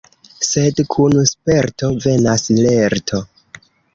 [0.45, 3.23] Sed kun sperto venas lerto.